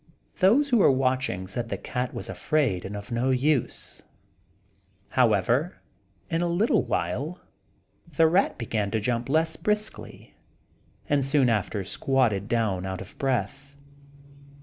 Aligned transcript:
Those 0.39 0.69
who 0.69 0.77
were 0.79 0.89
watching 0.89 1.45
said 1.45 1.69
the 1.69 1.77
cat 1.77 2.11
was 2.11 2.27
afraid 2.27 2.85
and 2.85 2.97
of 2.97 3.11
no 3.11 3.29
use; 3.29 4.01
however, 5.09 5.75
in 6.27 6.41
a 6.41 6.47
little 6.47 6.83
while 6.83 7.39
the 8.11 8.25
rat 8.25 8.57
began 8.57 8.89
to 8.89 8.99
jump 8.99 9.29
less 9.29 9.55
briskly, 9.57 10.33
and 11.07 11.23
soon 11.23 11.49
after 11.49 11.83
squatted 11.83 12.47
down 12.47 12.83
out 12.87 12.99
of 13.01 13.15
breath. 13.19 13.75